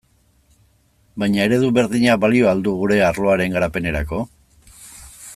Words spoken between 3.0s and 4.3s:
arloaren garapenerako?